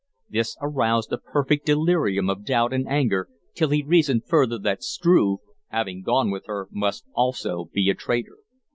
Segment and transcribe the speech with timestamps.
[0.27, 5.41] This aroused a perfect delirium of doubt and anger till he reasoned further that Struve,
[5.67, 8.39] having gone with her, must also be a traitor.